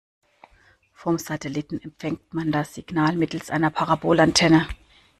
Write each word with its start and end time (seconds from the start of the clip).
Vom 0.95 1.19
Satelliten 1.19 1.79
empfängt 1.79 2.33
man 2.33 2.51
das 2.51 2.73
Signal 2.73 3.15
mittels 3.15 3.51
einer 3.51 3.69
Parabolantenne. 3.69 4.67